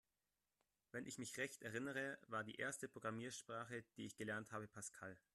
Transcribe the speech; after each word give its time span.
Wenn 0.93 1.05
ich 1.05 1.19
mich 1.19 1.37
recht 1.37 1.61
erinnere, 1.61 2.17
war 2.25 2.43
die 2.43 2.55
erste 2.55 2.89
Programmiersprache, 2.89 3.83
die 3.97 4.07
ich 4.07 4.15
gelernt 4.15 4.51
habe, 4.51 4.67
Pascal. 4.67 5.15